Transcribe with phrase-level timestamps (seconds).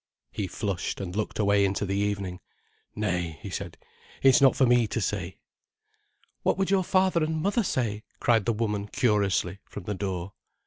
[0.31, 2.39] He flushed, and looked away into the evening.
[2.95, 3.77] "Nay," he said,
[4.23, 5.37] "it's not for me to say."
[6.41, 10.33] "What would your father and mother say?" cried the woman curiously, from the door.